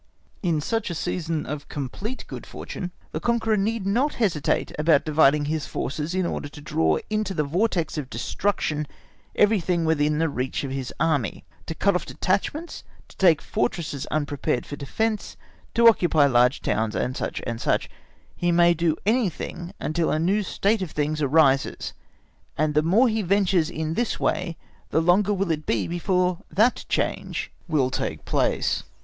[0.41, 5.45] In such a season of complete good fortune, the conqueror need not hesitate about dividing
[5.45, 8.87] his forces in order to draw into the vortex of destruction
[9.35, 14.75] everything within reach of his Army, to cut off detachments, to take fortresses unprepared for
[14.75, 15.37] defence,
[15.75, 17.25] to occupy large towns, &c.
[17.57, 17.71] &c.
[18.35, 21.93] He may do anything until a new state of things arises,
[22.57, 24.57] and the more he ventures in this way
[24.89, 28.81] the longer will it be before that change will take place.